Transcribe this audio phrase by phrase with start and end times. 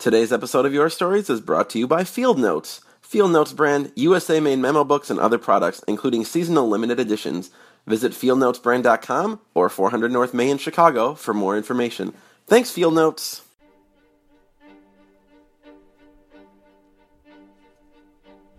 [0.00, 2.80] Today's episode of Your Stories is brought to you by Field Notes.
[3.02, 7.50] Field Notes brand, USA made memo books and other products, including seasonal limited editions.
[7.86, 12.14] Visit fieldnotesbrand.com or 400 North May in Chicago for more information.
[12.46, 13.42] Thanks, Field Notes.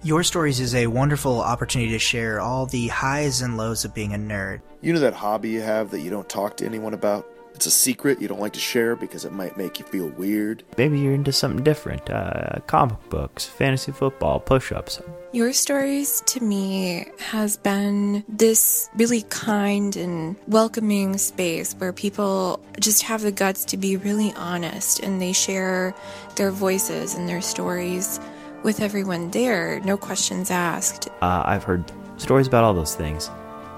[0.04, 4.14] Your Stories is a wonderful opportunity to share all the highs and lows of being
[4.14, 4.62] a nerd.
[4.82, 7.28] You know that hobby you have that you don't talk to anyone about?
[7.62, 10.64] It's a secret you don't like to share because it might make you feel weird.
[10.80, 15.00] Maybe you're into something different uh, comic books, fantasy football, push ups.
[15.32, 23.04] Your Stories to me has been this really kind and welcoming space where people just
[23.04, 25.94] have the guts to be really honest and they share
[26.38, 28.20] their voices and their stories
[28.64, 31.10] with everyone there, no questions asked.
[31.22, 33.30] Uh, I've heard stories about all those things.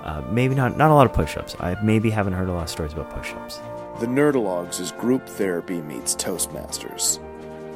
[0.03, 1.55] Uh, maybe not not a lot of push-ups.
[1.61, 3.61] I maybe haven't heard a lot of stories about push-ups.
[4.03, 7.21] The Nerdologues is group therapy meets Toastmasters.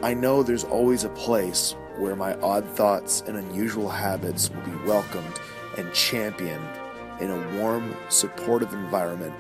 [0.04, 4.86] I know there's always a place where my odd thoughts and unusual habits will be
[4.86, 5.40] welcomed
[5.78, 6.68] and championed
[7.22, 9.34] in a warm, supportive environment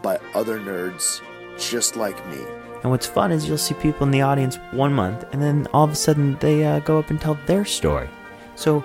[0.00, 1.20] by other nerds
[1.58, 2.38] just like me.
[2.84, 5.86] And what's fun is you'll see people in the audience one month, and then all
[5.86, 8.08] of a sudden they uh, go up and tell their story.
[8.54, 8.84] So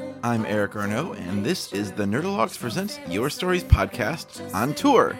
[0.23, 5.17] I'm Eric Arnault, and this is the Nerdologues Presents Your Stories podcast on tour.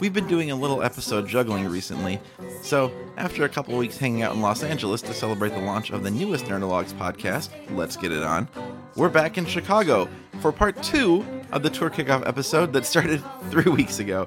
[0.00, 2.18] We've been doing a little episode juggling recently,
[2.60, 6.02] so after a couple weeks hanging out in Los Angeles to celebrate the launch of
[6.02, 8.48] the newest Nerdologues podcast, Let's Get It On,
[8.96, 10.08] we're back in Chicago
[10.40, 14.26] for part two of the tour kickoff episode that started three weeks ago.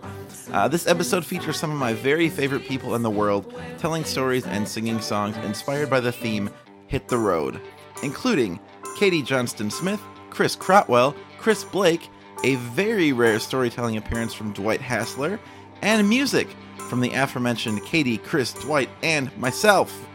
[0.54, 4.48] Uh, this episode features some of my very favorite people in the world telling stories
[4.48, 6.50] and singing songs inspired by the theme
[6.88, 7.60] Hit the Road,
[8.02, 8.60] including
[9.00, 12.10] Katie Johnston Smith, Chris Crotwell, Chris Blake,
[12.44, 15.40] a very rare storytelling appearance from Dwight Haesler,
[15.82, 16.50] and music
[16.90, 20.06] from the aforementioned Katie, Chris, Dwight, and myself.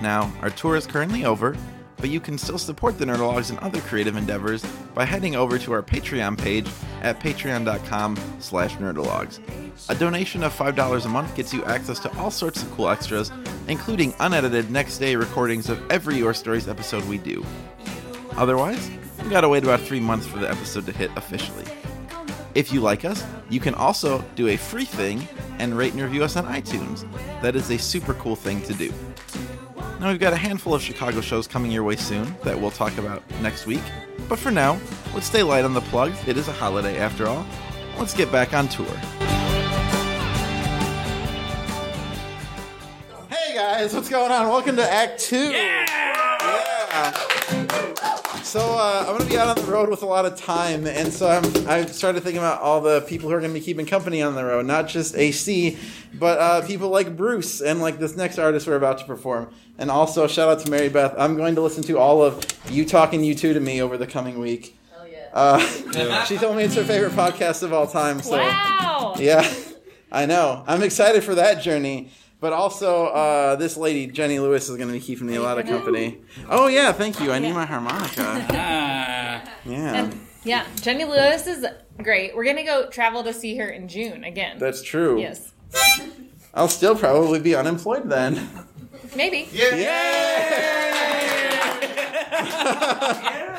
[0.00, 1.54] Now, our tour is currently over,
[1.98, 5.72] but you can still support the Nerdologues and other creative endeavors by heading over to
[5.72, 6.68] our Patreon page
[7.02, 9.40] at patreon.com slash nerdologues.
[9.90, 13.30] A donation of $5 a month gets you access to all sorts of cool extras,
[13.68, 17.44] including unedited next day recordings of every Your Stories episode we do.
[18.40, 18.88] Otherwise,
[19.22, 21.66] you gotta wait about three months for the episode to hit officially.
[22.54, 25.28] If you like us, you can also do a free thing
[25.58, 27.06] and rate and review us on iTunes.
[27.42, 28.94] That is a super cool thing to do.
[30.00, 32.96] Now, we've got a handful of Chicago shows coming your way soon that we'll talk
[32.96, 33.82] about next week.
[34.26, 34.80] But for now,
[35.12, 36.16] let's stay light on the plugs.
[36.26, 37.44] It is a holiday after all.
[37.98, 38.86] Let's get back on tour.
[43.28, 44.48] Hey guys, what's going on?
[44.48, 45.50] Welcome to Act Two.
[45.50, 45.90] Yeah.
[48.42, 51.12] So uh, I'm gonna be out on the road with a lot of time, and
[51.12, 54.22] so I'm I started thinking about all the people who are gonna be keeping company
[54.22, 55.76] on the road, not just AC,
[56.14, 59.52] but uh, people like Bruce and like this next artist we're about to perform.
[59.78, 61.14] And also shout out to Mary Beth.
[61.18, 64.06] I'm going to listen to all of you talking you two to me over the
[64.06, 64.76] coming week.
[64.92, 65.28] Hell yeah.
[65.32, 68.20] Uh, she told me it's her favorite podcast of all time.
[68.22, 69.14] So Wow.
[69.18, 69.48] yeah,
[70.12, 70.64] I know.
[70.66, 72.10] I'm excited for that journey.
[72.40, 75.58] But also, uh, this lady, Jenny Lewis, is going to be keeping me a lot
[75.58, 76.18] of company.
[76.48, 77.32] Oh, yeah, thank you.
[77.32, 79.44] I need my harmonica.
[79.66, 80.10] Yeah,
[80.42, 81.66] Yeah, Jenny Lewis is
[81.98, 82.34] great.
[82.34, 84.58] We're gonna go travel to see her in June again.
[84.58, 85.20] that's true.
[85.20, 85.52] yes,
[86.54, 88.48] I'll still probably be unemployed then.
[89.14, 89.42] maybe.
[89.42, 89.50] One,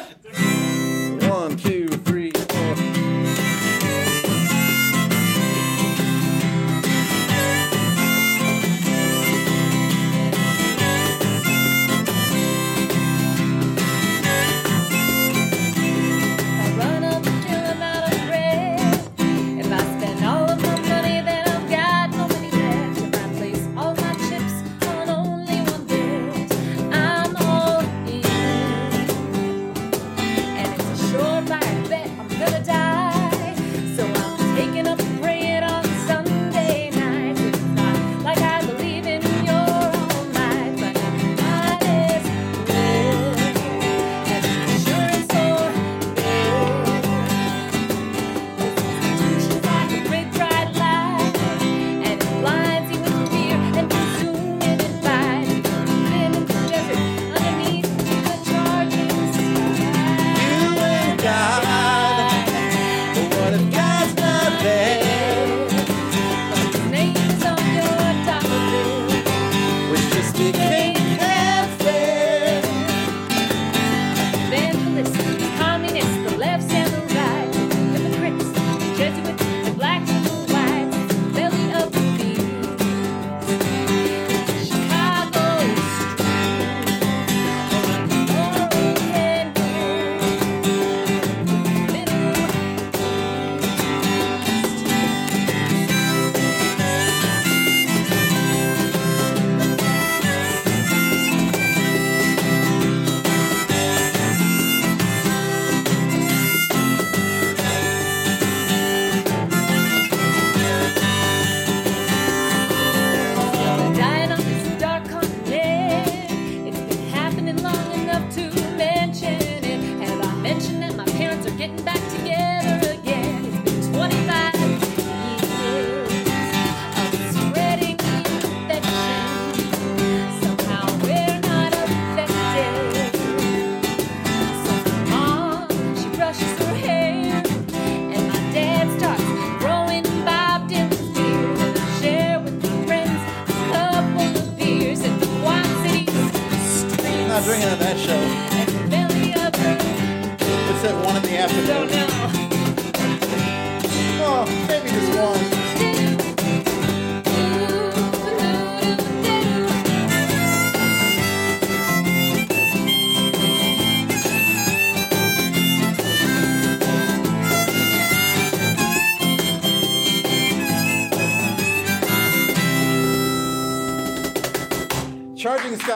[175.41, 175.95] Charging Sky.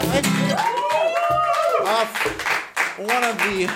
[1.85, 3.67] Off one of the,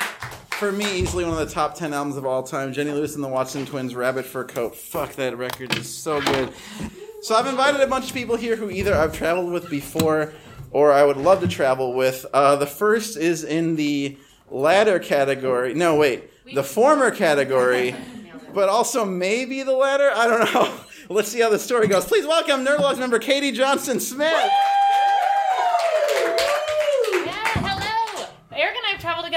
[0.57, 2.74] for me, easily one of the top 10 albums of all time.
[2.74, 4.75] Jenny Lewis and the Watson Twins, Rabbit Fur Coat.
[4.75, 6.51] Fuck, that record is so good.
[7.21, 10.33] So I've invited a bunch of people here who either I've traveled with before
[10.71, 12.25] or I would love to travel with.
[12.33, 14.18] Uh, the first is in the
[14.50, 15.75] latter category.
[15.75, 17.95] No, wait, the former category,
[18.56, 20.10] but also maybe the latter.
[20.16, 20.80] I don't know.
[21.13, 22.06] Let's see how the story goes.
[22.06, 24.51] Please welcome Nerdologues member Katie Johnston Smith.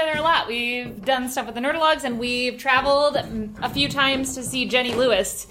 [0.03, 0.47] Together a lot.
[0.49, 4.93] We've done stuff with the Nerdologues, and we've traveled a few times to see Jenny
[4.93, 5.47] Lewis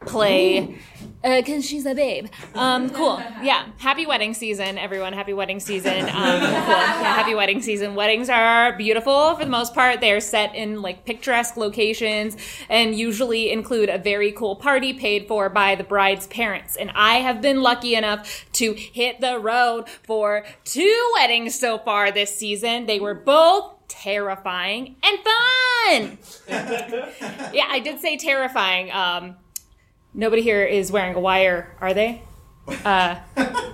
[0.00, 0.76] play.
[1.22, 2.26] Because she's a babe.
[2.56, 3.22] Um, cool.
[3.42, 3.66] Yeah.
[3.78, 5.12] Happy wedding season, everyone.
[5.12, 6.08] Happy wedding season.
[6.08, 6.48] Um, cool.
[6.48, 7.94] Yeah, happy wedding season.
[7.94, 10.00] Weddings are beautiful for the most part.
[10.00, 12.36] They're set in like picturesque locations
[12.68, 16.76] and usually include a very cool party paid for by the bride's parents.
[16.76, 22.10] And I have been lucky enough to hit the road for two weddings so far
[22.10, 22.86] this season.
[22.86, 26.18] They were both terrifying and fun.
[27.52, 28.90] yeah, I did say terrifying.
[28.90, 29.36] Um,
[30.14, 32.22] nobody here is wearing a wire, are they?
[32.84, 33.16] Uh,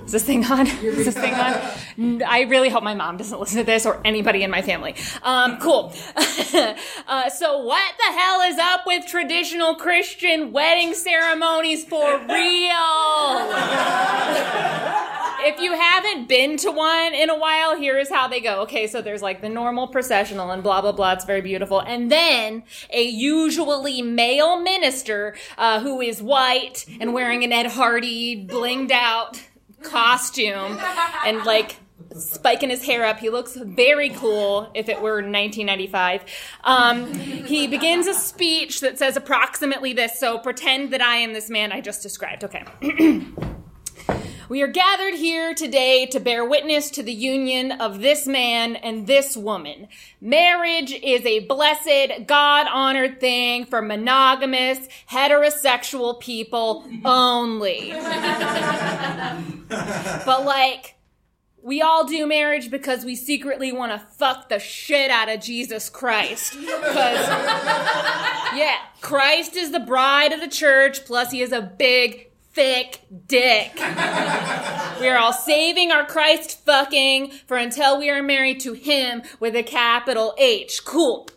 [0.05, 0.67] is this thing on?
[0.67, 2.23] Is this thing on?
[2.23, 4.94] I really hope my mom doesn't listen to this or anybody in my family.
[5.23, 5.93] Um, cool.
[6.17, 12.79] uh, so what the hell is up with traditional Christian wedding ceremonies for real?
[15.40, 18.62] if you haven't been to one in a while, here is how they go.
[18.62, 21.12] Okay, so there's like the normal processional and blah blah blah.
[21.12, 27.44] It's very beautiful, and then a usually male minister uh, who is white and wearing
[27.44, 29.43] an Ed Hardy blinged out
[29.82, 30.79] costume
[31.24, 31.77] and like
[32.17, 33.19] spiking his hair up.
[33.19, 36.24] He looks very cool if it were 1995.
[36.65, 40.19] Um, he begins a speech that says approximately this.
[40.19, 42.44] So pretend that I am this man I just described.
[42.44, 42.65] Okay.
[44.48, 49.06] We are gathered here today to bear witness to the union of this man and
[49.06, 49.88] this woman.
[50.22, 57.93] Marriage is a blessed, God honored thing for monogamous, heterosexual people only.
[59.69, 60.94] but, like,
[61.62, 65.90] we all do marriage because we secretly want to fuck the shit out of Jesus
[65.90, 66.55] Christ.
[66.58, 67.28] Because,
[68.56, 72.28] yeah, Christ is the bride of the church, plus he is a big,
[72.58, 73.72] thick dick.
[73.77, 79.55] we are all saving our Christ fucking for until we are married to him with
[79.55, 80.84] a capital H.
[80.84, 81.29] Cool.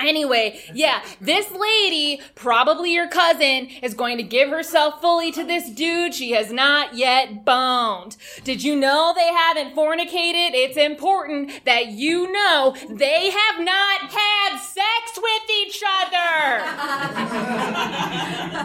[0.00, 5.68] Anyway, yeah, this lady, probably your cousin, is going to give herself fully to this
[5.70, 8.16] dude she has not yet boned.
[8.44, 10.54] Did you know they haven't fornicated?
[10.54, 16.64] It's important that you know they have not had sex with each other.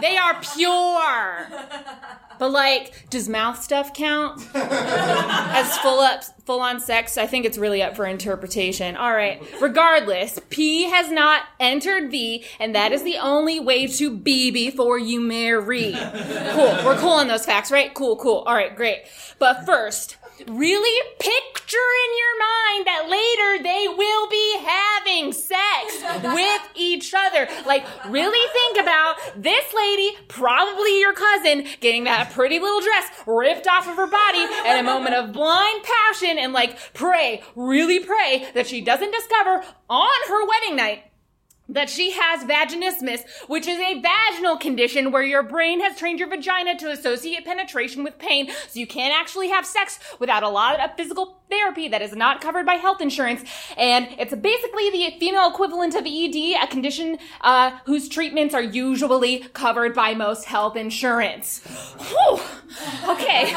[0.00, 1.48] they are pure.
[2.38, 7.18] But like, does mouth stuff count as full up, full on sex?
[7.18, 8.96] I think it's really up for interpretation.
[8.96, 9.42] All right.
[9.60, 14.98] Regardless, P has not entered V, and that is the only way to be before
[14.98, 15.92] you marry.
[15.92, 16.76] Cool.
[16.84, 17.92] We're cool on those facts, right?
[17.94, 18.44] Cool, cool.
[18.46, 19.04] All right, great.
[19.38, 20.16] But first,
[20.46, 27.48] really picture in your mind that later they will be having sex with each other.
[27.66, 33.66] Like, really think about this lady, probably your cousin, getting that pretty little dress ripped
[33.66, 38.48] off of her body at a moment of blind passion and like pray, really pray
[38.54, 41.05] that she doesn't discover on her wedding night
[41.68, 46.28] that she has vaginismus, which is a vaginal condition where your brain has trained your
[46.28, 50.78] vagina to associate penetration with pain, so you can't actually have sex without a lot
[50.80, 53.44] of physical therapy that is not covered by health insurance.
[53.76, 59.40] And it's basically the female equivalent of ED, a condition uh, whose treatments are usually
[59.52, 61.60] covered by most health insurance.
[61.98, 62.40] Whew.
[63.08, 63.54] Okay,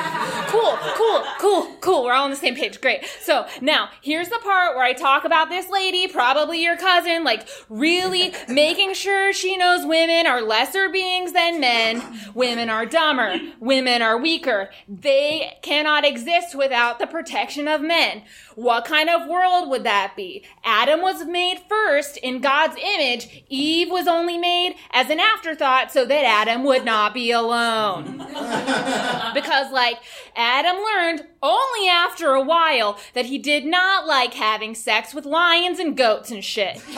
[0.47, 2.03] cool, cool, cool, cool.
[2.05, 2.79] We're all on the same page.
[2.79, 3.05] Great.
[3.21, 7.47] So now here's the part where I talk about this lady, probably your cousin, like
[7.69, 7.98] really
[8.47, 12.01] making sure she knows women are lesser beings than men.
[12.33, 13.39] Women are dumber.
[13.59, 14.69] Women are weaker.
[14.87, 18.23] They cannot exist without the protection of men.
[18.59, 20.43] What kind of world would that be?
[20.65, 23.45] Adam was made first in God's image.
[23.47, 28.17] Eve was only made as an afterthought so that Adam would not be alone.
[29.33, 29.99] because, like,
[30.35, 35.79] Adam learned only after a while that he did not like having sex with lions
[35.79, 36.81] and goats and shit.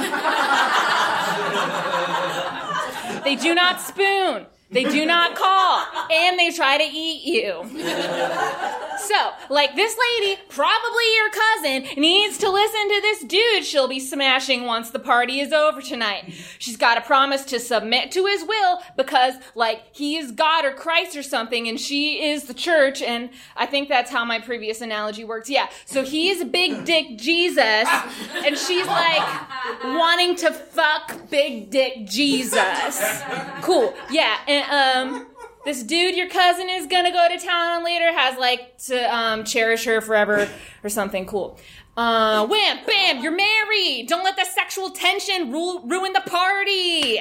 [3.23, 4.47] they do not spoon.
[4.71, 5.85] They do not call.
[6.11, 8.87] And they try to eat you.
[9.01, 13.99] So, like this lady, probably your cousin, needs to listen to this dude she'll be
[13.99, 16.33] smashing once the party is over tonight.
[16.59, 20.71] She's got to promise to submit to his will because, like, he is God or
[20.71, 24.81] Christ or something, and she is the church, and I think that's how my previous
[24.81, 25.49] analogy works.
[25.49, 25.69] Yeah.
[25.85, 27.87] So he's big dick Jesus,
[28.35, 29.41] and she's like
[29.83, 33.23] wanting to fuck big dick Jesus.
[33.61, 33.93] Cool.
[34.09, 34.37] Yeah.
[34.47, 35.27] And, um,
[35.65, 39.43] this dude your cousin is gonna go to town on later has like to um,
[39.43, 40.49] cherish her forever
[40.83, 41.59] or something cool.
[41.97, 44.07] Uh, wham, bam, you're married.
[44.07, 47.19] Don't let the sexual tension ru- ruin the party.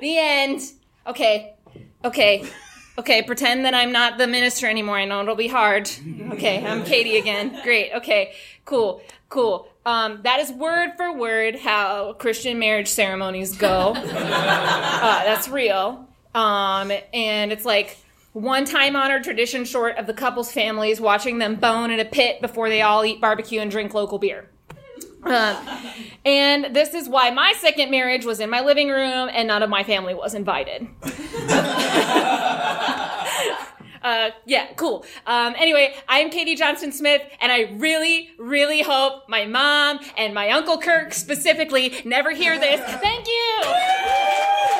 [0.00, 0.60] The end.
[1.06, 1.54] Okay,
[2.04, 2.44] okay,
[2.98, 3.22] okay.
[3.22, 4.96] Pretend that I'm not the minister anymore.
[4.98, 5.88] I know it'll be hard.
[6.32, 7.60] Okay, I'm Katie again.
[7.62, 7.92] Great.
[7.94, 9.68] Okay, cool, cool.
[9.86, 13.94] Um, that is word for word how Christian marriage ceremonies go.
[15.02, 16.09] Uh, that's real.
[16.34, 17.98] Um, and it's like
[18.32, 22.40] one time honored tradition short of the couple's families watching them bone in a pit
[22.40, 24.48] before they all eat barbecue and drink local beer.
[25.22, 25.56] Um,
[26.24, 29.68] and this is why my second marriage was in my living room and none of
[29.68, 30.88] my family was invited.
[34.02, 35.04] Uh, yeah, cool.
[35.26, 40.48] Um, anyway, I'm Katie Johnston Smith, and I really, really hope my mom and my
[40.52, 42.80] Uncle Kirk specifically never hear this.
[42.80, 44.79] Thank you!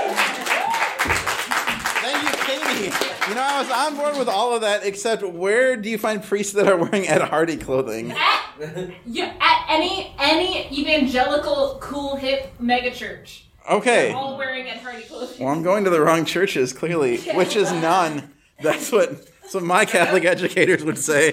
[3.31, 6.21] You know, I was on board with all of that, except where do you find
[6.21, 8.11] priests that are wearing Ed Hardy clothing?
[8.11, 13.43] At, yeah, at any any evangelical, cool, hip megachurch.
[13.71, 14.11] Okay.
[14.11, 15.45] All wearing Ed Hardy clothing.
[15.45, 18.33] Well, I'm going to the wrong churches, clearly, which is none.
[18.61, 21.33] That's what, that's what my Catholic educators would say.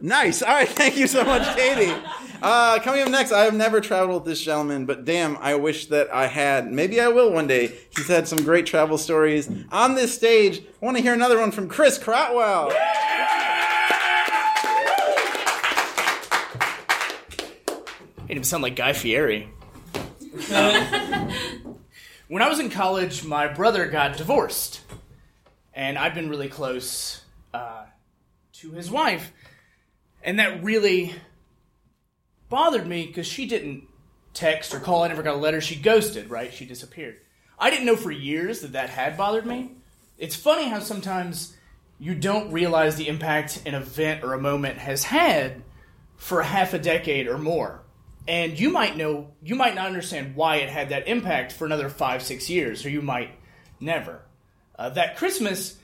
[0.00, 0.42] Nice.
[0.42, 0.68] All right.
[0.80, 1.94] Thank you so much, Katie.
[2.42, 5.86] Uh, coming up next, I have never traveled with this gentleman, but damn, I wish
[5.86, 6.72] that I had.
[6.72, 7.76] Maybe I will one day.
[7.94, 10.60] He's had some great travel stories on this stage.
[10.80, 12.70] I want to hear another one from Chris Crotwell.
[18.26, 19.48] Made him sound like Guy Fieri.
[20.54, 21.76] Um,
[22.28, 24.80] when I was in college, my brother got divorced,
[25.74, 27.86] and I've been really close uh,
[28.54, 29.32] to his wife,
[30.22, 31.14] and that really
[32.48, 33.84] bothered me because she didn't
[34.34, 35.02] text or call.
[35.02, 35.60] I never got a letter.
[35.60, 36.52] She ghosted, right?
[36.52, 37.18] She disappeared.
[37.58, 39.72] I didn't know for years that that had bothered me.
[40.18, 41.56] It's funny how sometimes
[41.98, 45.62] you don't realize the impact an event or a moment has had
[46.16, 47.82] for half a decade or more.
[48.26, 51.88] And you might know, you might not understand why it had that impact for another
[51.88, 53.30] five, six years, or you might
[53.80, 54.22] never.
[54.78, 55.76] Uh, that Christmas,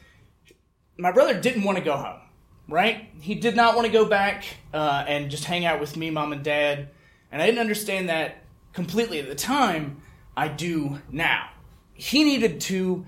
[0.96, 2.20] my brother didn't want to go home,
[2.68, 3.08] right?
[3.20, 6.32] He did not want to go back uh, and just hang out with me, mom,
[6.32, 6.88] and dad.
[7.30, 8.42] And I didn't understand that
[8.72, 10.02] completely at the time.
[10.36, 11.48] I do now.
[11.94, 13.06] He needed to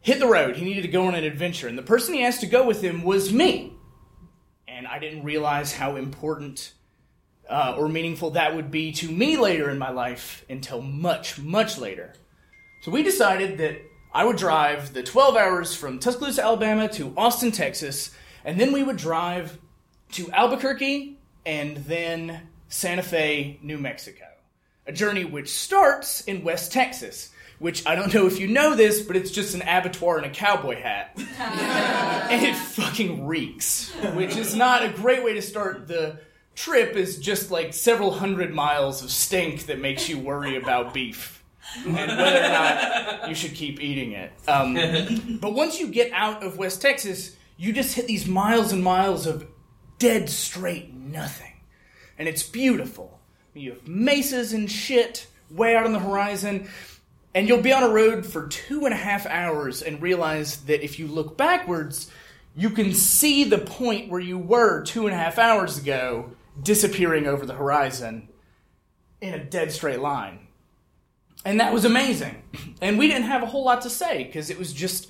[0.00, 0.56] hit the road.
[0.56, 1.68] He needed to go on an adventure.
[1.68, 3.72] And the person he asked to go with him was me.
[4.66, 6.72] And I didn't realize how important
[7.48, 11.78] uh, or meaningful that would be to me later in my life until much, much
[11.78, 12.14] later.
[12.82, 13.80] So we decided that
[14.12, 18.10] I would drive the 12 hours from Tuscaloosa, Alabama to Austin, Texas,
[18.44, 19.58] and then we would drive
[20.12, 24.26] to Albuquerque and then Santa Fe, New Mexico.
[24.86, 29.00] A journey which starts in West Texas, which I don't know if you know this,
[29.00, 31.12] but it's just an abattoir and a cowboy hat.
[31.38, 36.18] and it fucking reeks, which is not a great way to start the
[36.54, 41.42] trip is just like several hundred miles of stink that makes you worry about beef
[41.84, 44.32] and whether or not you should keep eating it.
[44.46, 44.74] Um,
[45.40, 49.26] but once you get out of West Texas, you just hit these miles and miles
[49.26, 49.46] of
[49.98, 51.52] dead straight nothing.
[52.18, 53.20] And it's beautiful.
[53.54, 56.68] You have mesas and shit way out on the horizon.
[57.34, 60.84] And you'll be on a road for two and a half hours and realize that
[60.84, 62.10] if you look backwards,
[62.56, 66.30] you can see the point where you were two and a half hours ago
[66.62, 68.28] disappearing over the horizon
[69.20, 70.46] in a dead straight line.
[71.44, 72.42] And that was amazing.
[72.80, 75.08] And we didn't have a whole lot to say because it was just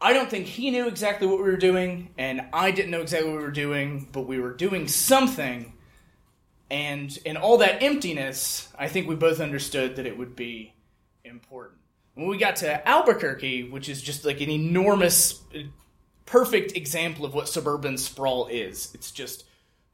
[0.00, 3.30] I don't think he knew exactly what we were doing, and I didn't know exactly
[3.30, 5.72] what we were doing, but we were doing something.
[6.70, 10.72] And in all that emptiness, I think we both understood that it would be
[11.24, 11.80] important.
[12.14, 15.40] When we got to Albuquerque, which is just like an enormous,
[16.26, 19.44] perfect example of what suburban sprawl is, it's just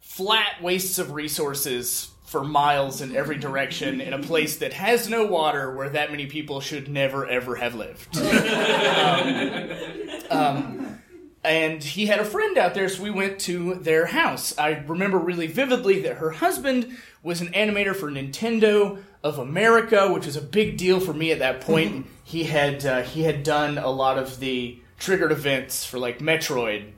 [0.01, 5.25] flat wastes of resources for miles in every direction in a place that has no
[5.25, 8.17] water where that many people should never ever have lived.
[8.17, 8.23] um,
[10.31, 11.01] um,
[11.43, 14.57] and he had a friend out there, so we went to their house.
[14.59, 20.27] I remember really vividly that her husband was an animator for Nintendo of America, which
[20.27, 22.07] was a big deal for me at that point.
[22.25, 26.93] he had uh, he had done a lot of the triggered events for like Metroid,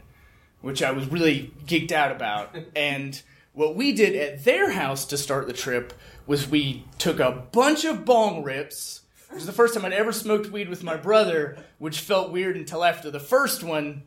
[0.60, 2.54] which I was really geeked out about.
[2.76, 3.20] And
[3.52, 5.94] what we did at their house to start the trip
[6.26, 9.02] was we took a bunch of bong rips.
[9.36, 12.56] It was the first time I'd ever smoked weed with my brother, which felt weird
[12.56, 14.04] until after the first one,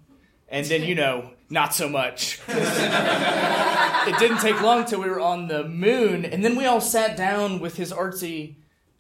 [0.48, 2.39] and then you know, not so much.
[2.48, 7.15] it didn't take long till we were on the moon, and then we all sat
[7.15, 8.55] down with his artsy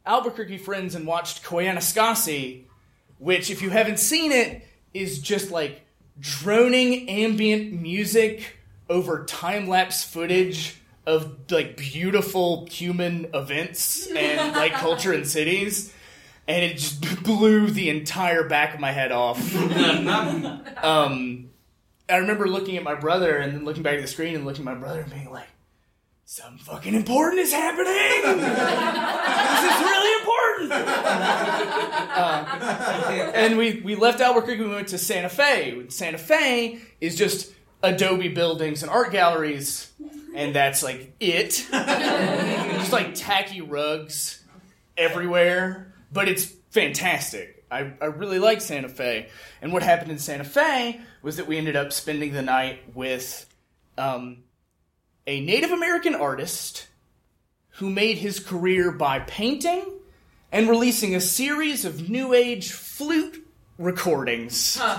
[0.05, 2.65] Albuquerque friends and watched Koyaanisqatsi,
[3.17, 5.81] which, if you haven't seen it, is just like
[6.19, 15.11] droning ambient music over time lapse footage of like beautiful human events and like culture
[15.11, 15.91] and cities.
[16.49, 19.37] And it just blew the entire back of my head off.
[20.83, 21.49] um,
[22.09, 24.67] I remember looking at my brother and then looking back at the screen and looking
[24.67, 25.47] at my brother and being like,
[26.25, 28.39] something fucking important is happening.
[28.39, 30.71] this is really important.
[32.11, 34.63] Uh, and we, we left Albuquerque.
[34.63, 35.87] We went to Santa Fe.
[35.89, 39.91] Santa Fe is just Adobe buildings and art galleries,
[40.35, 41.65] and that's like it.
[41.71, 44.43] just like tacky rugs
[44.97, 47.63] everywhere, but it's fantastic.
[47.71, 49.29] I, I really like Santa Fe.
[49.61, 53.45] And what happened in Santa Fe was that we ended up spending the night with
[53.97, 54.43] um,
[55.27, 56.87] a Native American artist
[57.73, 59.85] who made his career by painting
[60.51, 63.45] and releasing a series of New Age flute
[63.77, 64.79] recordings.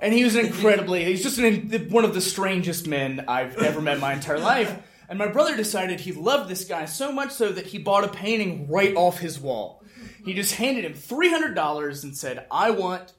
[0.00, 3.80] And he was an incredibly, he's just an, one of the strangest men I've ever
[3.80, 4.76] met in my entire life.
[5.08, 8.08] And my brother decided he loved this guy so much so that he bought a
[8.08, 9.82] painting right off his wall.
[10.24, 13.12] He just handed him $300 and said, I want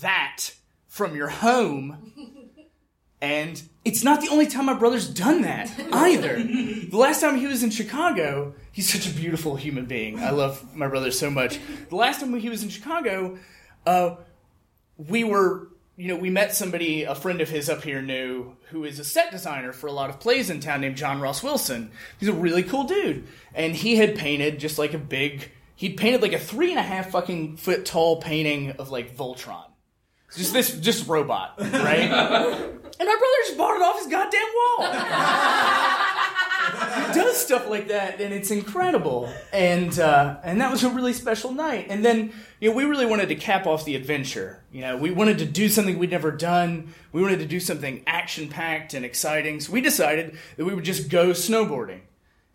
[0.00, 0.50] that
[0.86, 2.12] from your home.
[3.20, 6.36] And it's not the only time my brother's done that either.
[6.36, 10.20] the last time he was in Chicago, he's such a beautiful human being.
[10.20, 11.58] I love my brother so much.
[11.88, 13.38] The last time he was in Chicago,
[13.86, 14.16] uh,
[14.96, 18.84] we were, you know, we met somebody, a friend of his up here knew, who
[18.84, 21.90] is a set designer for a lot of plays in town named John Ross Wilson.
[22.20, 23.26] He's a really cool dude.
[23.52, 26.82] And he had painted just like a big, he'd painted like a three and a
[26.82, 29.64] half fucking foot tall painting of like Voltron.
[30.36, 31.70] Just this, just robot, right?
[31.70, 34.82] and my brother just bought it off his goddamn wall.
[37.06, 39.32] he does stuff like that, and it's incredible.
[39.54, 41.86] And uh, and that was a really special night.
[41.88, 44.62] And then you know we really wanted to cap off the adventure.
[44.70, 46.92] You know, we wanted to do something we'd never done.
[47.12, 49.60] We wanted to do something action packed and exciting.
[49.60, 52.00] So we decided that we would just go snowboarding.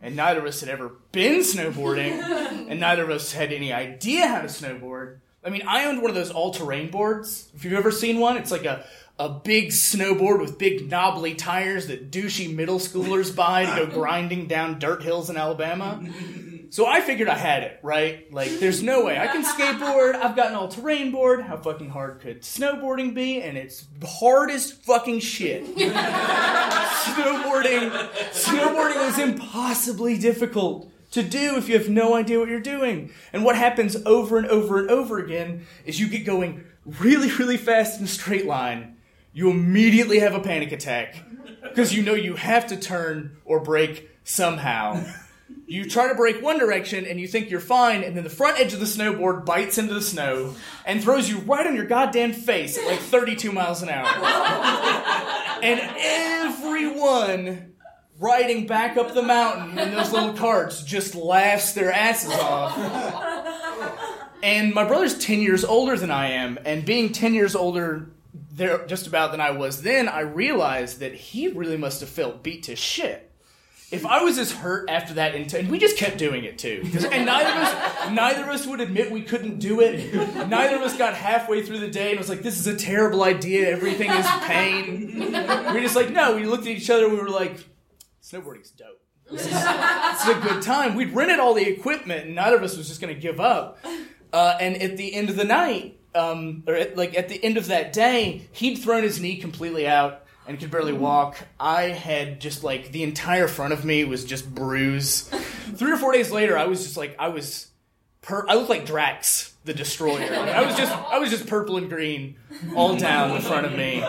[0.03, 2.11] And neither of us had ever been snowboarding,
[2.69, 5.19] and neither of us had any idea how to snowboard.
[5.43, 7.49] I mean, I owned one of those all-terrain boards.
[7.55, 8.85] If you've ever seen one, it's like a
[9.19, 14.47] a big snowboard with big knobbly tires that douchey middle schoolers buy to go grinding
[14.47, 16.03] down dirt hills in Alabama.
[16.73, 18.33] So I figured I had it, right?
[18.33, 20.15] Like, there's no way I can skateboard.
[20.15, 21.41] I've got an all-terrain board.
[21.41, 23.43] How fucking hard could snowboarding be?
[23.43, 25.65] And it's hard as fucking shit.
[25.77, 27.91] snowboarding,
[28.31, 33.11] snowboarding is impossibly difficult to do if you have no idea what you're doing.
[33.33, 37.57] And what happens over and over and over again is you get going really, really
[37.57, 38.97] fast in a straight line.
[39.31, 41.17] You immediately have a panic attack
[41.61, 45.05] because you know you have to turn or break somehow.
[45.65, 48.59] You try to break one direction and you think you're fine, and then the front
[48.59, 52.33] edge of the snowboard bites into the snow and throws you right on your goddamn
[52.33, 54.07] face at like 32 miles an hour.
[55.61, 57.73] And everyone
[58.19, 62.77] riding back up the mountain in those little carts just laughs their asses off.
[64.43, 68.09] And my brother's 10 years older than I am, and being 10 years older
[68.51, 72.43] there just about than I was then, I realized that he really must have felt
[72.43, 73.31] beat to shit.
[73.93, 76.81] If I was as hurt after that, int- and we just kept doing it too,
[77.11, 80.13] and neither of us, neither of us would admit we couldn't do it.
[80.49, 83.23] Neither of us got halfway through the day and was like, "This is a terrible
[83.23, 83.69] idea.
[83.69, 86.35] Everything is pain." We were just like, no.
[86.35, 87.63] We looked at each other and we were like,
[88.23, 88.99] "Snowboarding's dope.
[89.29, 92.63] This is, this is a good time." We'd rented all the equipment, and neither of
[92.63, 93.77] us was just going to give up.
[94.33, 97.57] Uh, and at the end of the night, um, or at, like at the end
[97.57, 101.37] of that day, he'd thrown his knee completely out and could barely walk.
[101.59, 105.27] I had just like the entire front of me was just bruised.
[105.75, 107.67] Three or four days later, I was just like I was,
[108.21, 110.19] per- I looked like Drax the Destroyer.
[110.29, 112.35] Like, I was just I was just purple and green
[112.75, 114.01] all down the front of me.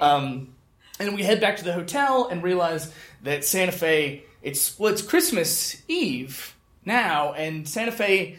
[0.00, 0.54] Um,
[0.98, 5.82] and we head back to the hotel and realize that Santa Fe it splits Christmas
[5.88, 8.38] Eve now, and Santa Fe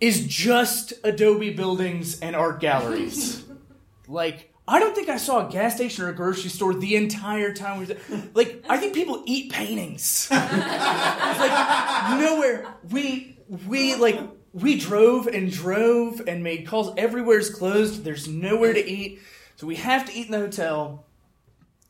[0.00, 3.44] is just Adobe buildings and art galleries.
[4.08, 7.54] like, I don't think I saw a gas station or a grocery store the entire
[7.54, 7.96] time we were.
[8.34, 10.28] Like, I think people eat paintings.
[10.30, 12.66] like, nowhere.
[12.90, 14.20] We, we, like,
[14.52, 16.92] we drove and drove and made calls.
[16.98, 18.04] Everywhere's closed.
[18.04, 19.20] There's nowhere to eat.
[19.56, 21.06] So we have to eat in the hotel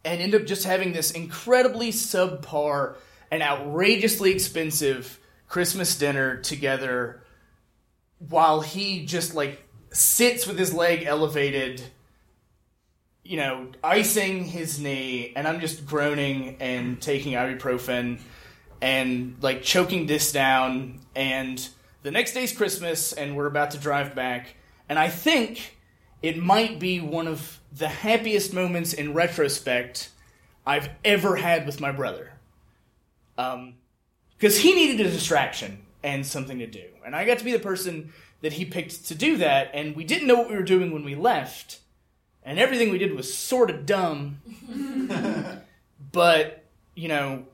[0.05, 2.97] and end up just having this incredibly subpar
[3.31, 7.23] and outrageously expensive Christmas dinner together
[8.19, 11.83] while he just like sits with his leg elevated,
[13.29, 18.21] you know, icing his knee, and I'm just groaning and taking ibuprofen
[18.81, 21.01] and like choking this down.
[21.15, 21.69] And
[22.03, 24.55] the next day's Christmas, and we're about to drive back,
[24.89, 25.77] and I think
[26.23, 30.09] it might be one of the happiest moments in retrospect
[30.67, 32.33] I've ever had with my brother.
[33.37, 33.75] Um,
[34.39, 36.85] because he needed a distraction and something to do.
[37.05, 38.11] And I got to be the person
[38.41, 41.05] that he picked to do that, and we didn't know what we were doing when
[41.05, 41.81] we left,
[42.49, 44.41] and everything we did was sort of dumb.
[46.13, 47.45] but, you know,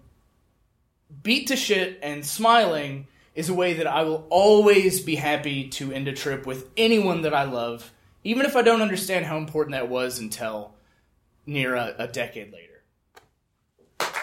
[1.24, 5.90] beat to shit and smiling is a way that I will always be happy to
[5.90, 9.72] end a trip with anyone that I love, even if I don't understand how important
[9.72, 10.74] that was until
[11.44, 12.80] near a, a decade later.
[13.98, 14.14] Thank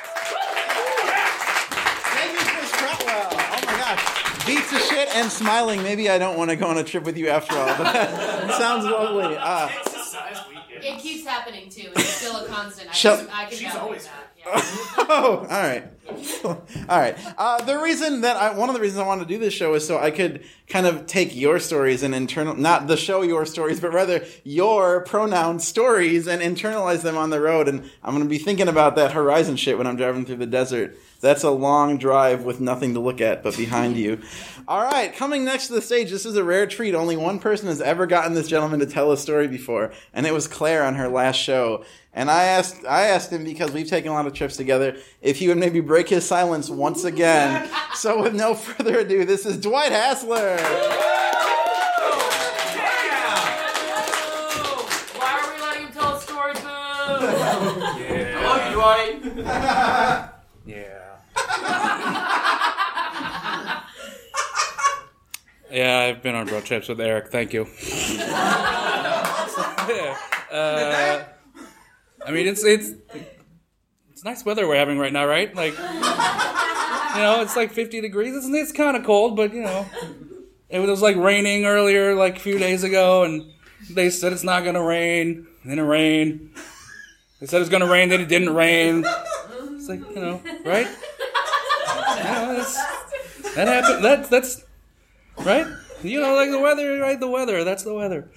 [2.32, 3.28] you, Chris Crotwell.
[3.34, 4.46] Oh my gosh.
[4.46, 5.84] Beats of shit and smiling.
[5.84, 8.52] Maybe I don't want to go on a trip with you after all, but that
[8.58, 9.36] sounds lovely.
[9.38, 9.68] Uh,
[10.84, 11.90] It keeps happening too.
[11.96, 12.90] It's still a constant.
[12.90, 14.28] I Shall- can, I can She's always that.
[14.98, 15.84] oh, all right.
[16.44, 16.58] all
[16.90, 17.18] right.
[17.38, 19.74] Uh, the reason that I, one of the reasons I wanted to do this show
[19.74, 23.46] is so I could kind of take your stories and internal, not the show your
[23.46, 27.68] stories, but rather your pronoun stories and internalize them on the road.
[27.68, 30.46] And I'm going to be thinking about that horizon shit when I'm driving through the
[30.46, 30.98] desert.
[31.22, 34.22] That's a long drive with nothing to look at but behind you.
[34.68, 36.96] All right, coming next to the stage, this is a rare treat.
[36.96, 40.34] Only one person has ever gotten this gentleman to tell a story before, and it
[40.34, 41.84] was Claire on her last show.
[42.14, 45.38] And I asked, I asked him because we've taken a lot of trips together, if
[45.38, 47.70] he would maybe break his silence once again.
[47.96, 50.58] so, with no further ado, this is Dwight Haesler.
[55.18, 56.60] Why are we letting him tell a story, boo?
[56.64, 60.28] I love Dwight.
[60.64, 60.88] Yeah.
[65.72, 67.30] Yeah, I've been on road trips with Eric.
[67.32, 67.62] Thank you.
[70.52, 71.24] uh,
[72.26, 72.92] I mean, it's it's
[74.22, 75.56] it's nice weather we're having right now, right?
[75.56, 78.36] Like, you know, it's like 50 degrees.
[78.36, 79.88] It's, it's kind of cold, but you know,
[80.70, 83.52] it was like raining earlier, like a few days ago, and
[83.90, 85.48] they said it's not gonna rain.
[85.66, 86.52] Then it rained.
[87.40, 89.04] They said it's gonna rain, then it didn't rain.
[89.72, 90.88] It's like you know, right?
[93.56, 94.06] That happened.
[94.06, 94.64] That's that's
[95.40, 95.66] right.
[96.04, 97.20] You know, like the weather, right?
[97.20, 97.64] The weather.
[97.64, 98.30] That's the weather.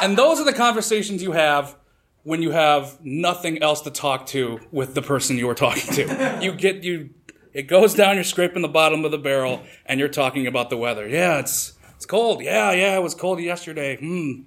[0.00, 1.74] And those are the conversations you have
[2.22, 6.38] when you have nothing else to talk to with the person you are talking to.
[6.42, 7.10] You get you.
[7.52, 8.14] It goes down.
[8.14, 11.08] You're scraping the bottom of the barrel, and you're talking about the weather.
[11.08, 12.42] Yeah, it's it's cold.
[12.42, 13.96] Yeah, yeah, it was cold yesterday.
[13.96, 14.42] Hmm.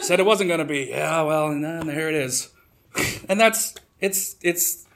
[0.00, 0.88] Said it wasn't gonna be.
[0.90, 2.50] Yeah, well, and then here it is.
[3.28, 4.86] And that's it's it's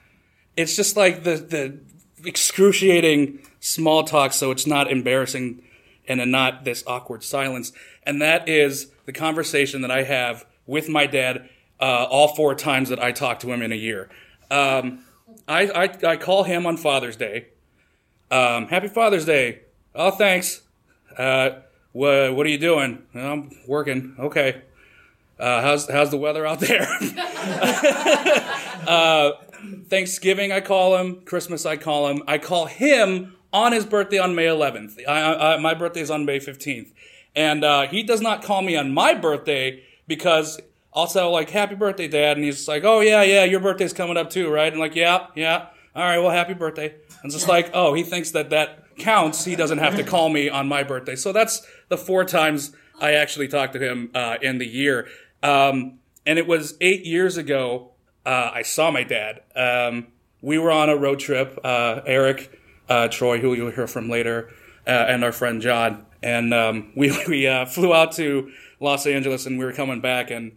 [0.57, 1.79] it's just like the the
[2.25, 5.63] excruciating small talk, so it's not embarrassing
[6.09, 7.73] and not this awkward silence.
[8.03, 11.49] And that is the conversation that I have with my dad
[11.81, 14.09] uh, all four times that I talk to him in a year.
[14.51, 15.05] Um,
[15.49, 17.47] I, I, I call him on Father's Day.
[18.31, 19.61] Um, Happy Father's Day.
[19.95, 20.63] Oh, thanks.
[21.17, 21.61] Uh,
[21.93, 23.03] wha what are you doing?
[23.15, 24.17] I'm working.
[24.19, 24.63] Okay.
[25.39, 26.83] Uh, how's how's the weather out there?
[28.87, 29.33] uh,
[29.89, 31.23] Thanksgiving, I call him.
[31.25, 32.23] Christmas, I call him.
[32.27, 34.99] I call him on his birthday on May 11th.
[35.07, 36.93] I, I, my birthday is on May 15th,
[37.35, 40.61] and uh, he does not call me on my birthday because
[41.05, 44.31] Say like "Happy birthday, Dad," and he's like, "Oh yeah, yeah, your birthday's coming up
[44.31, 46.95] too, right?" And like, "Yeah, yeah, all right, well, happy birthday."
[47.27, 49.45] And it's just like, oh, he thinks that that counts.
[49.45, 51.17] He doesn't have to call me on my birthday.
[51.17, 55.09] So that's the four times I actually talked to him uh, in the year.
[55.43, 57.93] Um, and it was eight years ago.
[58.25, 59.43] Uh, I saw my dad.
[59.55, 60.09] Um,
[60.43, 61.59] we were on a road trip.
[61.65, 64.51] Uh, Eric, uh, Troy, who you'll hear from later,
[64.87, 69.47] uh, and our friend John, and um, we we uh, flew out to Los Angeles,
[69.47, 70.53] and we were coming back, and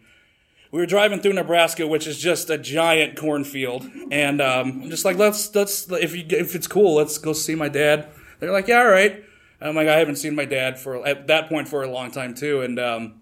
[0.72, 5.06] we were driving through Nebraska, which is just a giant cornfield, and um, I'm just
[5.06, 8.10] like, let's let's if you if it's cool, let's go see my dad.
[8.40, 9.24] They're like, yeah, all right.
[9.60, 12.12] And I'm like, I haven't seen my dad for at that point for a long
[12.12, 13.22] time too, and um,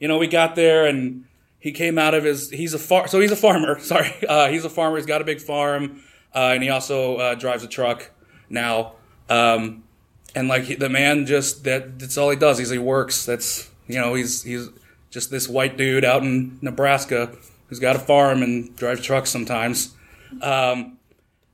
[0.00, 1.26] you know, we got there and
[1.60, 3.78] he came out of his he's a far so he's a farmer.
[3.80, 4.12] Sorry.
[4.26, 4.96] Uh, he's a farmer.
[4.96, 6.02] He's got a big farm.
[6.34, 8.10] Uh, and he also uh, drives a truck
[8.48, 8.94] now.
[9.28, 9.84] Um,
[10.34, 12.58] and like he, the man just that that's all he does.
[12.58, 13.26] He's he works.
[13.26, 14.68] That's you know he's he's
[15.10, 17.34] just this white dude out in Nebraska
[17.68, 19.94] who's got a farm and drives trucks sometimes.
[20.40, 20.98] Um,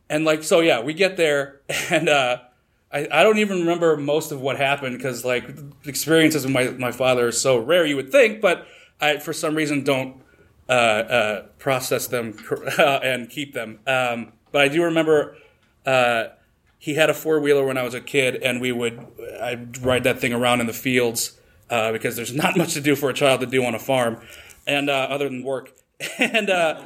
[0.09, 2.39] and like so yeah we get there and uh,
[2.93, 5.49] I, I don't even remember most of what happened because like
[5.85, 8.67] experiences with my, my father are so rare you would think but
[9.01, 10.23] I for some reason don't
[10.69, 12.37] uh, uh, process them
[12.79, 13.79] and keep them.
[13.87, 15.37] Um, but I do remember
[15.85, 16.25] uh,
[16.79, 18.99] he had a four wheeler when I was a kid and we would
[19.41, 21.39] I'd ride that thing around in the fields
[21.71, 24.21] uh, because there's not much to do for a child to do on a farm
[24.67, 25.73] and uh, other than work
[26.19, 26.81] and uh,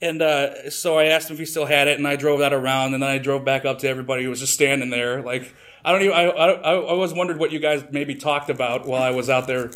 [0.00, 2.52] and uh, so I asked him if he still had it, and I drove that
[2.52, 5.22] around, and then I drove back up to everybody who was just standing there.
[5.22, 5.52] Like
[5.84, 6.14] I don't even.
[6.14, 9.46] I I, I always wondered what you guys maybe talked about while I was out
[9.46, 9.70] there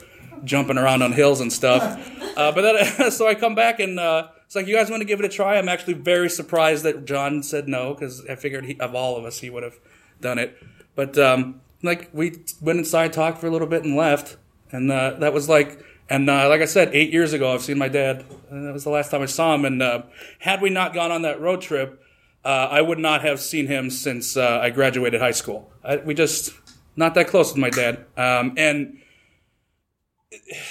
[0.44, 2.10] jumping around on hills and stuff.
[2.32, 5.04] Uh, but then so I come back and uh, it's like you guys want to
[5.04, 5.58] give it a try.
[5.58, 9.26] I'm actually very surprised that John said no because I figured he, of all of
[9.26, 9.78] us he would have
[10.18, 10.56] done it.
[10.94, 14.36] But um, like we went inside, talked for a little bit, and left,
[14.70, 15.84] and uh, that was like.
[16.10, 18.26] And uh, like I said, eight years ago, I've seen my dad.
[18.50, 19.64] And that was the last time I saw him.
[19.64, 20.02] And uh,
[20.40, 22.02] had we not gone on that road trip,
[22.44, 25.70] uh, I would not have seen him since uh, I graduated high school.
[25.82, 26.52] I, we just
[26.96, 28.04] not that close with my dad.
[28.16, 28.98] Um, and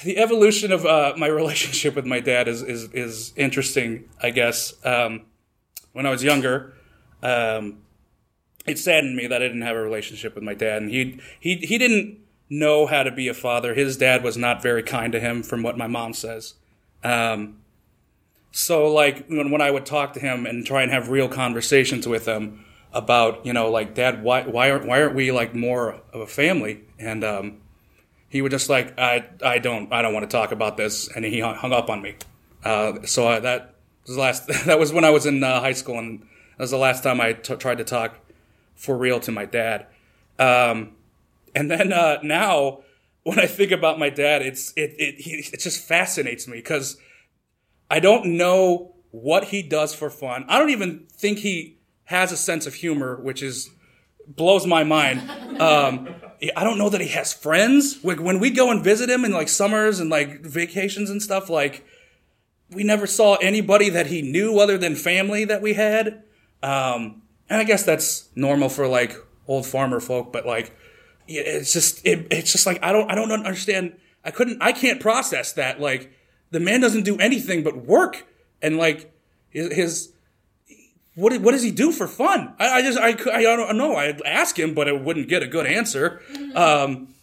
[0.04, 4.10] the evolution of uh, my relationship with my dad is is, is interesting.
[4.21, 5.26] I guess um,
[5.93, 6.74] when I was younger,
[7.24, 7.80] um,
[8.65, 11.56] it saddened me that I didn't have a relationship with my dad, and he he
[11.58, 12.19] he didn't
[12.50, 13.74] know how to be a father.
[13.74, 16.56] His dad was not very kind to him, from what my mom says.
[17.04, 17.62] Um,
[18.52, 22.08] so, like when, when I would talk to him and try and have real conversations
[22.08, 26.02] with him about, you know, like, Dad, why why aren't why aren't we like more
[26.13, 26.82] of a family?
[27.00, 27.62] And um,
[28.28, 31.24] he would just like, I I don't I don't want to talk about this, and
[31.24, 32.15] he hung up on me.
[32.63, 34.47] Uh, so I, that was last.
[34.65, 37.21] That was when I was in uh, high school, and that was the last time
[37.21, 38.17] I t- tried to talk
[38.82, 39.86] for real to my dad.
[40.39, 40.94] Um,
[41.54, 42.80] and then uh, now,
[43.24, 45.15] when I think about my dad, it's it it
[45.54, 46.98] it just fascinates me because
[47.91, 50.46] I don't know what he does for fun.
[50.48, 53.70] I don't even think he has a sense of humor, which is
[54.28, 55.22] blows my mind.
[55.62, 56.10] Um,
[56.58, 58.04] I don't know that he has friends.
[58.04, 61.52] Like when we go and visit him in like summers and like vacations and stuff,
[61.52, 61.86] like
[62.72, 66.24] we never saw anybody that he knew other than family that we had.
[66.63, 67.21] Um,
[67.52, 69.14] and I guess that's normal for like
[69.46, 70.74] old farmer folk, but like
[71.28, 73.98] it's just it, it's just like I don't I don't understand.
[74.24, 75.82] I couldn't I can't process that.
[75.82, 76.14] Like
[76.52, 78.26] the man doesn't do anything but work
[78.62, 79.14] and like
[79.50, 80.14] his, his
[81.16, 82.56] what what does he do for fun?
[82.58, 83.98] I, I just I, I don't know.
[83.98, 86.22] I'd ask him, but I wouldn't get a good answer.
[86.56, 87.14] Um,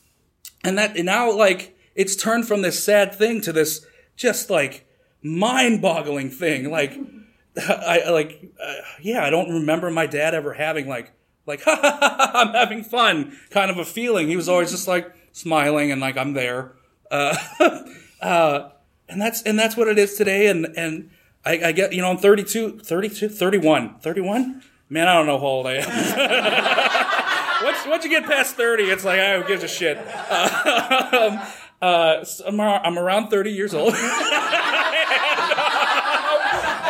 [0.62, 4.86] and that and now like it's turned from this sad thing to this just like
[5.22, 6.70] mind-boggling thing.
[6.70, 6.98] Like
[7.68, 11.12] I like uh, yeah, I don't remember my dad ever having like
[11.46, 14.28] like I'm having fun kind of a feeling.
[14.28, 16.72] He was always just like smiling and like I'm there.
[17.10, 17.36] Uh,
[18.20, 18.70] uh,
[19.08, 20.46] and that's and that's what it is today.
[20.48, 21.10] And and
[21.44, 25.46] I, I get you know I'm 32 32 31 31 man I don't know how
[25.46, 27.64] old I am.
[27.64, 29.98] Once, once you get past 30 it's like I who gives a shit.
[29.98, 31.40] Uh, um,
[31.80, 33.94] uh, so I'm, I'm around 30 years old.
[33.94, 34.02] And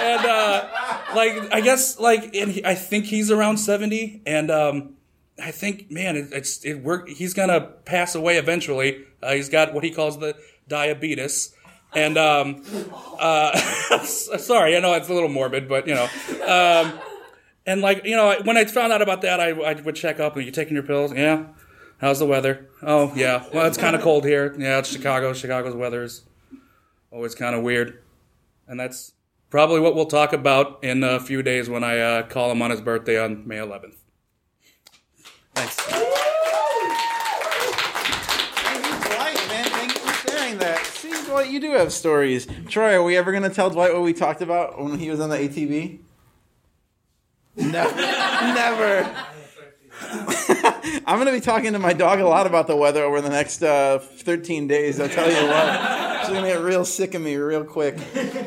[0.05, 0.69] uh,
[1.15, 4.95] like I guess like and he, I think he's around 70 and um,
[5.43, 9.75] I think man it, it's it work he's gonna pass away eventually uh, he's got
[9.75, 10.37] what he calls the
[10.69, 11.55] diabetes
[11.95, 12.63] and um,
[13.19, 13.57] uh,
[14.05, 16.05] sorry, I know it's a little morbid, but you know,
[16.47, 16.99] um,
[17.67, 20.37] and like you know, when I found out about that, I, I would check up.
[20.37, 21.15] Are you taking your pills?
[21.15, 21.47] Yeah.
[21.99, 22.69] How's the weather?
[22.83, 23.45] Oh yeah.
[23.53, 24.55] Well, it's kind of cold here.
[24.59, 25.33] Yeah, it's Chicago.
[25.33, 26.25] Chicago's weather is
[27.11, 28.03] always kind of weird,
[28.67, 29.13] and that's
[29.51, 32.71] probably what we'll talk about in a few days when I uh, call him on
[32.71, 33.95] his birthday on May 11th.
[35.55, 35.77] Thanks.
[39.07, 40.85] Dwight, man, thank you for sharing that.
[40.87, 42.47] See, Dwight, you do have stories.
[42.69, 45.21] Troy, are we ever going to tell Dwight what we talked about when he was
[45.21, 46.01] on the ATV?
[47.57, 47.91] No,
[48.55, 49.11] never.
[51.07, 53.31] I'm going to be talking to my dog a lot about the weather over the
[53.31, 55.01] next uh, 13 days.
[55.01, 56.18] I'll tell you what.
[56.29, 57.97] She's gonna get real sick of me real quick.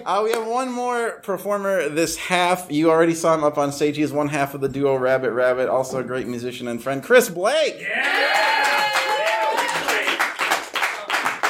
[0.06, 2.72] Uh, we have one more performer this half.
[2.72, 3.98] You already saw him up on stage.
[3.98, 7.02] He is one half of the duo Rabbit Rabbit, also a great musician and friend,
[7.04, 7.78] Chris Blake.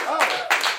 [0.03, 0.19] Oh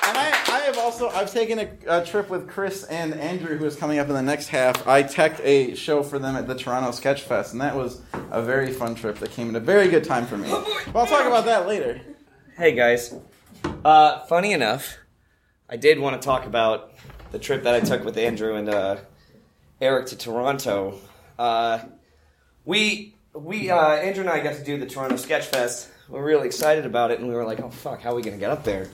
[0.08, 3.66] and I, I have also I've taken a, a trip with Chris and Andrew, who
[3.66, 4.88] is coming up in the next half.
[4.88, 8.40] I teched a show for them at the Toronto Sketch Fest, and that was a
[8.42, 10.48] very fun trip that came at a very good time for me.
[10.50, 12.00] But I'll talk about that later.
[12.56, 13.14] Hey guys.
[13.84, 14.96] Uh, funny enough,
[15.72, 16.92] I did want to talk about
[17.30, 18.96] the trip that I took with Andrew and uh,
[19.80, 20.98] Eric to Toronto.
[21.38, 21.78] Uh,
[22.66, 25.88] we we uh, Andrew and I got to do the Toronto Sketch Fest.
[26.10, 28.20] We are really excited about it, and we were like, "Oh fuck, how are we
[28.20, 28.86] gonna get up there?"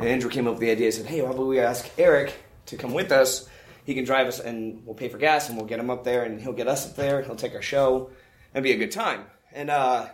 [0.00, 0.86] And Andrew came up with the idea.
[0.86, 2.34] He said, "Hey, why don't we ask Eric
[2.66, 3.48] to come with us?
[3.84, 6.24] He can drive us, and we'll pay for gas, and we'll get him up there,
[6.24, 7.22] and he'll get us up there.
[7.22, 8.10] He'll take our show,
[8.54, 10.08] and be a good time." And uh,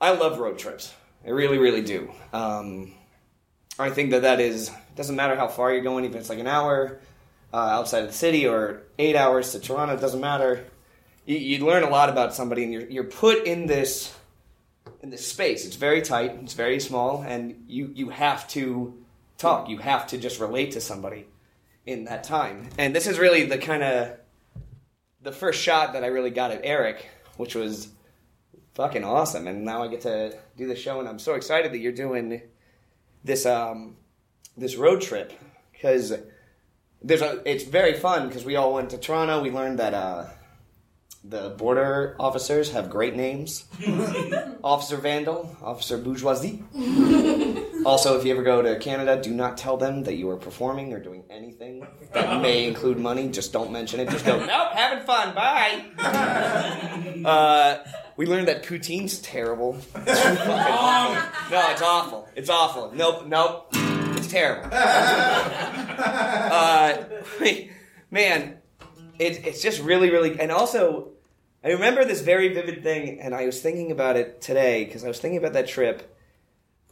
[0.00, 0.92] I love road trips.
[1.24, 2.10] I really, really do.
[2.32, 2.92] Um,
[3.82, 6.38] I think that that is doesn't matter how far you're going, even if it's like
[6.38, 7.00] an hour
[7.52, 9.94] uh, outside of the city or eight hours to Toronto.
[9.94, 10.66] It doesn't matter.
[11.26, 14.14] You, you learn a lot about somebody, and you're you're put in this
[15.02, 15.64] in this space.
[15.64, 16.32] It's very tight.
[16.42, 18.94] It's very small, and you you have to
[19.38, 19.68] talk.
[19.68, 21.26] You have to just relate to somebody
[21.86, 22.68] in that time.
[22.78, 24.16] And this is really the kind of
[25.22, 27.88] the first shot that I really got at Eric, which was
[28.74, 29.46] fucking awesome.
[29.46, 32.42] And now I get to do the show, and I'm so excited that you're doing
[33.24, 33.96] this um
[34.56, 35.32] this road trip
[35.72, 36.12] because
[37.02, 39.40] there's a it's very fun because we all went to Toronto.
[39.42, 40.26] We learned that uh
[41.22, 43.64] the border officers have great names.
[44.64, 46.62] Officer Vandal, Officer Bourgeoisie.
[47.84, 50.94] also, if you ever go to Canada, do not tell them that you are performing
[50.94, 53.28] or doing anything that may include money.
[53.28, 54.08] Just don't mention it.
[54.08, 55.84] Just go, nope, having fun, bye.
[57.24, 57.84] uh,
[58.16, 59.76] we learned that poutine's terrible.
[59.94, 60.24] It's
[61.50, 62.19] no, it's awful.
[62.36, 62.92] It's awful.
[62.94, 63.68] Nope, nope.
[63.72, 64.68] It's terrible.
[64.72, 67.04] uh,
[68.10, 68.58] man,
[69.18, 70.40] it, it's just really, really.
[70.40, 71.10] And also,
[71.64, 75.08] I remember this very vivid thing, and I was thinking about it today because I
[75.08, 76.16] was thinking about that trip.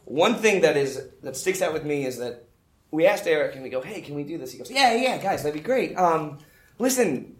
[0.05, 2.45] One thing that is that sticks out with me is that
[2.91, 5.17] we asked Eric and we go, "Hey, can we do this?" He goes, "Yeah, yeah,
[5.17, 6.39] guys, that'd be great." Um,
[6.79, 7.35] listen,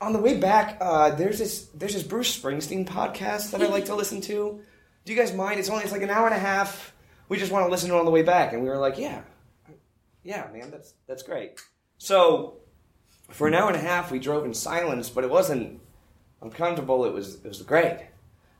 [0.00, 3.86] on the way back, uh, there's this there's this Bruce Springsteen podcast that I like
[3.86, 4.60] to listen to.
[5.04, 5.60] Do you guys mind?
[5.60, 6.93] It's only it's like an hour and a half.
[7.28, 8.98] We just want to listen to it on the way back, and we were like,
[8.98, 9.22] "Yeah,
[10.22, 11.60] yeah, man, that's that's great."
[11.98, 12.58] So
[13.30, 15.80] for an hour and a half, we drove in silence, but it wasn't
[16.42, 17.04] uncomfortable.
[17.04, 18.06] It was it was great.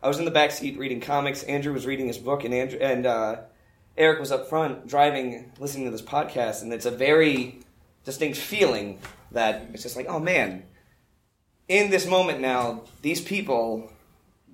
[0.03, 1.42] I was in the back seat reading comics.
[1.44, 3.37] Andrew was reading his book, and Andrew and uh,
[3.96, 7.61] Eric was up front driving, listening to this podcast, and it's a very
[8.05, 8.98] distinct feeling
[9.33, 10.62] that it's just like, oh man,
[11.68, 13.90] in this moment now, these people,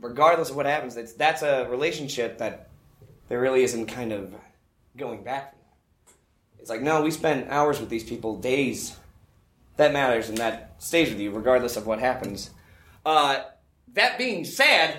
[0.00, 2.69] regardless of what happens, it's, that's a relationship that
[3.30, 4.34] there really isn't kind of
[4.96, 5.52] going back.
[5.52, 6.58] From that.
[6.58, 8.96] It's like, no, we spent hours with these people, days.
[9.76, 12.50] That matters, and that stays with you regardless of what happens.
[13.06, 13.44] Uh,
[13.94, 14.98] that being said,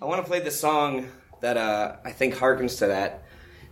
[0.00, 1.08] I want to play the song
[1.40, 3.24] that uh, I think harkens to that,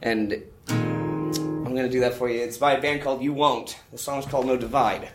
[0.03, 2.41] and I'm going to do that for you.
[2.41, 3.79] It's by a band called You Won't.
[3.93, 5.11] The song's called No Divide.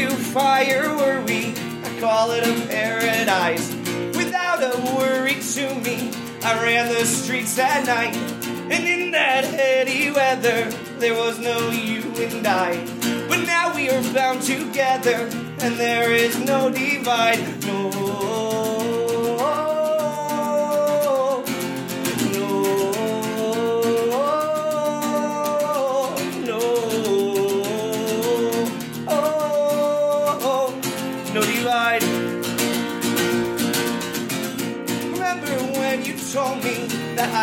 [0.00, 1.52] Into fire were we,
[1.84, 3.68] I call it a paradise.
[4.16, 6.10] Without a worry to me,
[6.42, 8.16] I ran the streets at night.
[8.72, 12.82] And in that heady weather, there was no you and I.
[13.28, 17.62] But now we are bound together, and there is no divide.
[17.66, 17.90] No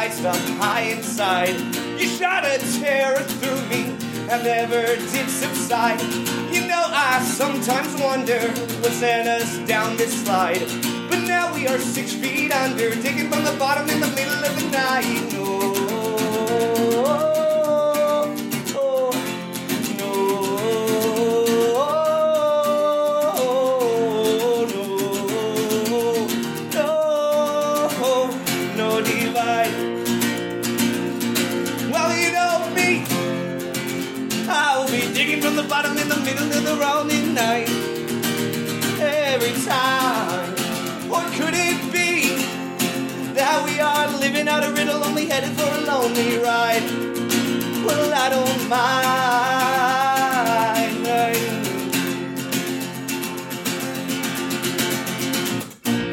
[0.08, 1.60] I stopped high inside?
[2.00, 3.92] You shot a terror through me
[4.32, 6.02] and never did subside.
[6.50, 8.40] You know, I sometimes wonder
[8.80, 10.62] what sent us down this slide.
[11.10, 14.56] But now we are six feet under, digging from the bottom in the middle of
[14.58, 15.37] the night.
[36.28, 37.70] middle of the rolling night.
[39.00, 40.50] Every time,
[41.12, 42.36] what could it be
[43.40, 46.84] that we are living out a riddle, only headed for a lonely ride?
[47.86, 49.38] Well, I don't mind.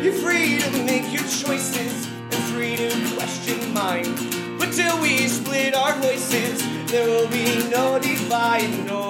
[0.05, 1.95] You're free to make your choices
[2.33, 4.15] and free to question mine.
[4.61, 8.71] But till we split our voices, there will be no divide.
[8.87, 9.04] No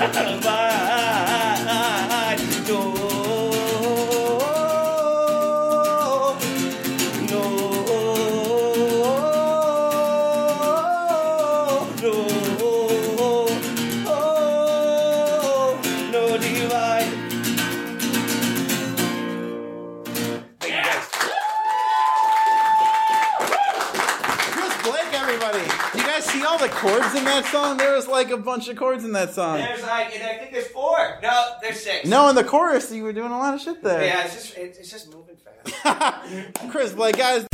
[0.00, 0.59] さらば
[28.30, 29.58] like a bunch of chords in that song.
[29.58, 31.18] There's like, and I think there's four.
[31.22, 32.06] No, there's six.
[32.06, 34.04] No, in the chorus, you were doing a lot of shit there.
[34.04, 36.58] Yeah, it's just it's, it's just moving fast.
[36.70, 37.46] Chris Blake, guys.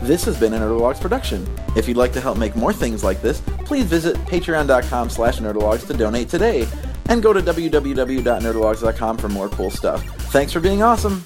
[0.00, 1.46] This has been a Nerdologues production.
[1.76, 5.86] If you'd like to help make more things like this, please visit patreon.com slash nerdologues
[5.86, 6.66] to donate today.
[7.10, 10.02] And go to www.nerdologues.com for more cool stuff.
[10.30, 11.20] Thanks for being awesome.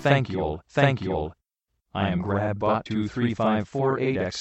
[0.00, 0.62] Thank you all.
[0.70, 1.34] Thank you all.
[1.94, 4.32] I am GrabBot23548X.